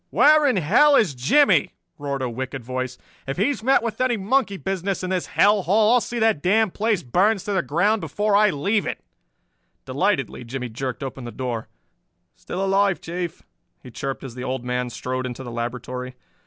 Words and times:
"Where 0.09 0.47
in 0.47 0.55
hell 0.57 0.95
is 0.95 1.13
Jimmie?" 1.13 1.75
roared 1.99 2.23
a 2.23 2.27
wicked 2.31 2.63
voice. 2.63 2.97
"If 3.27 3.37
he's 3.37 3.61
met 3.61 3.83
with 3.83 4.01
any 4.01 4.17
monkey 4.17 4.57
business 4.57 5.03
in 5.03 5.11
this 5.11 5.27
hell 5.27 5.61
hole 5.61 5.93
I'll 5.93 6.01
see 6.01 6.17
that 6.17 6.41
the 6.41 6.49
damned 6.49 6.73
place 6.73 7.03
burns 7.03 7.43
to 7.43 7.51
the 7.53 7.61
ground 7.61 8.01
before 8.01 8.35
I 8.35 8.49
leave 8.49 8.87
it!" 8.87 9.03
Delightedly 9.85 10.43
Jimmie 10.43 10.69
jerked 10.69 11.03
open 11.03 11.25
the 11.25 11.31
door. 11.31 11.67
"Still 12.35 12.65
alive, 12.65 12.99
Chief," 12.99 13.43
he 13.83 13.91
chirped 13.91 14.23
as 14.23 14.33
the 14.33 14.43
Old 14.43 14.65
Man 14.65 14.89
strode 14.89 15.27
into 15.27 15.43
the 15.43 15.51
laboratory. 15.51 16.15